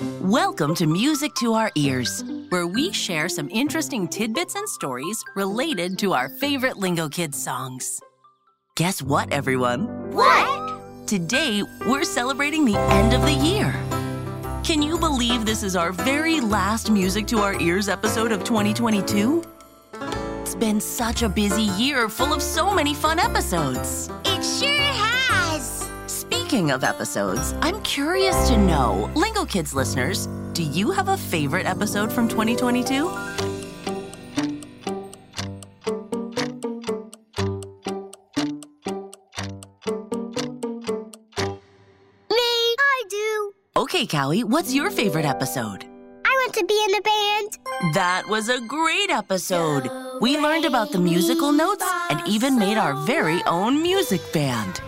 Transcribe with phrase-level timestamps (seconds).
[0.00, 5.98] Welcome to Music to Our Ears, where we share some interesting tidbits and stories related
[5.98, 8.00] to our favorite Lingo Kids songs.
[8.76, 10.12] Guess what, everyone?
[10.12, 11.08] What?
[11.08, 13.72] Today, we're celebrating the end of the year.
[14.62, 19.42] Can you believe this is our very last Music to Our Ears episode of 2022?
[20.42, 24.10] It's been such a busy year full of so many fun episodes.
[26.50, 26.70] It sure has.
[26.70, 31.66] Speaking of episodes, I'm curious to know, Lingo Kids listeners, do you have a favorite
[31.66, 33.04] episode from 2022?
[42.30, 43.52] Me, I do.
[43.76, 45.84] Okay, Cowy, what's your favorite episode?
[46.24, 47.58] I want to be in the band.
[47.94, 49.90] That was a great episode.
[50.20, 54.80] We learned about the musical notes and even made our very own music band.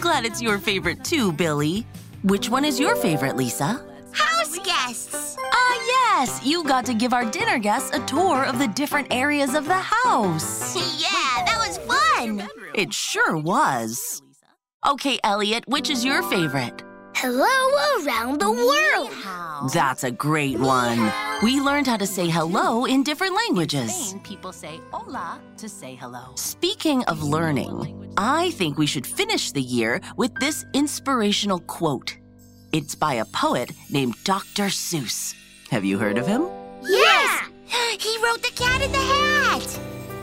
[0.00, 1.86] Glad it's your favorite too, Billy.
[2.22, 3.84] Which one is your favorite, Lisa?
[4.12, 5.36] House guests.
[5.38, 9.54] Ah, yes, you got to give our dinner guests a tour of the different areas
[9.54, 10.74] of the house.
[11.00, 12.48] yeah, that was fun.
[12.74, 14.22] It sure was.
[14.86, 16.82] Okay, Elliot, which is your favorite?
[17.14, 17.44] Hello
[18.02, 19.10] around the world.
[19.74, 21.12] That's a great one.
[21.42, 23.94] We learned how to say hello in different languages.
[23.94, 26.32] Spain, people say hola to say hello.
[26.36, 32.16] Speaking of learning, I think we should finish the year with this inspirational quote.
[32.72, 34.66] It's by a poet named Dr.
[34.66, 35.34] Seuss.
[35.70, 36.46] Have you heard of him?
[36.82, 37.50] Yes,
[37.98, 39.78] He wrote the cat in the hat.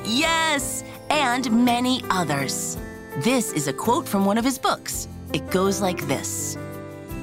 [0.05, 2.77] Yes, and many others.
[3.17, 5.07] This is a quote from one of his books.
[5.33, 6.57] It goes like this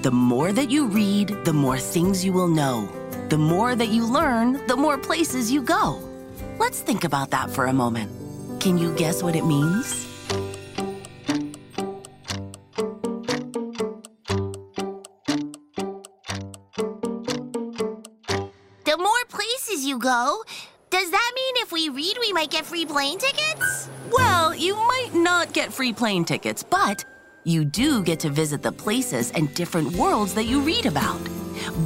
[0.02, 2.88] The more that you read, the more things you will know.
[3.28, 5.98] The more that you learn, the more places you go.
[6.58, 8.10] Let's think about that for a moment.
[8.60, 10.06] Can you guess what it means?
[19.84, 20.42] You go,
[20.90, 23.88] does that mean if we read, we might get free plane tickets?
[24.10, 27.04] Well, you might not get free plane tickets, but
[27.44, 31.20] you do get to visit the places and different worlds that you read about.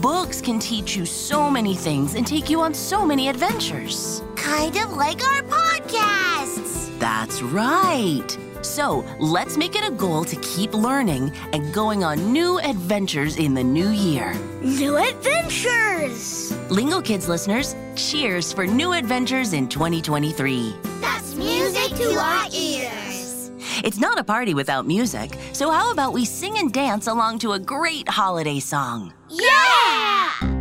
[0.00, 4.22] Books can teach you so many things and take you on so many adventures.
[4.36, 6.98] Kind of like our podcasts.
[6.98, 8.38] That's right.
[8.62, 13.54] So let's make it a goal to keep learning and going on new adventures in
[13.54, 14.34] the new year.
[14.62, 16.57] New adventures.
[16.70, 20.74] Lingo Kids listeners, cheers for new adventures in 2023.
[21.00, 23.50] That's music to our ears.
[23.84, 27.52] It's not a party without music, so how about we sing and dance along to
[27.52, 29.14] a great holiday song?
[29.30, 30.57] Yeah!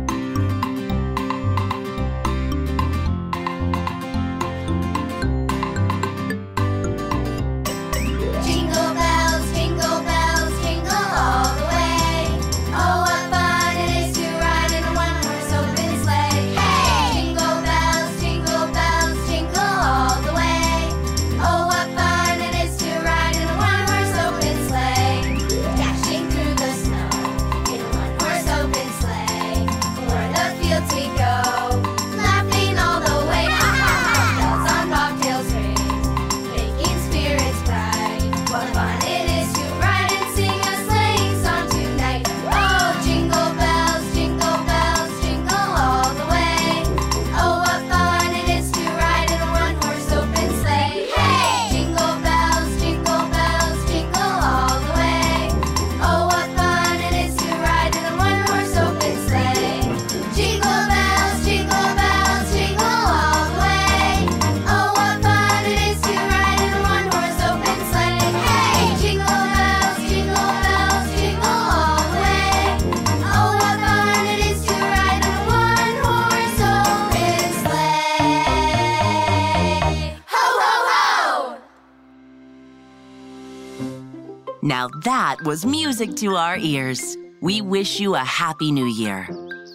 [84.68, 87.16] Now that was music to our ears.
[87.40, 89.26] We wish you a happy new year.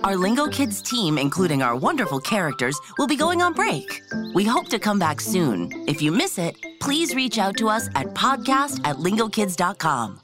[0.04, 4.04] Our Lingo Kids team, including our wonderful characters, will be going on break.
[4.36, 5.72] We hope to come back soon.
[5.88, 10.20] If you miss it, please reach out to us at podcast at lingokids.com.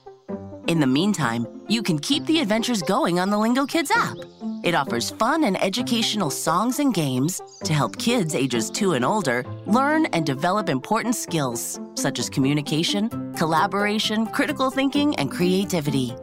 [0.67, 4.17] In the meantime, you can keep the adventures going on the Lingo Kids app.
[4.61, 9.45] It offers fun and educational songs and games to help kids ages two and older
[9.65, 16.13] learn and develop important skills such as communication, collaboration, critical thinking, and creativity.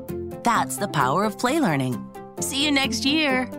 [0.45, 2.05] That's the power of play learning.
[2.41, 3.51] See you next year.